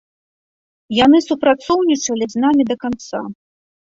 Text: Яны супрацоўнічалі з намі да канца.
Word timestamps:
Яны 0.99 1.19
супрацоўнічалі 1.29 2.25
з 2.31 2.35
намі 2.45 2.63
да 2.71 2.75
канца. 2.85 3.21